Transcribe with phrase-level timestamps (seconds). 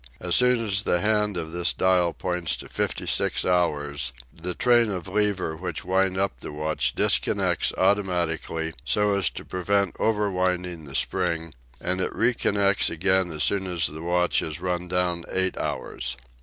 [0.19, 4.89] As soon as the hand of this dial points to fifty six hours, the train
[4.89, 10.87] of levers which wind up the watch dis connects automatically, so as to prevent overwinding
[10.87, 15.55] the spring, and it reconnects again as soon as the watch has run down eight
[15.59, 16.17] hours.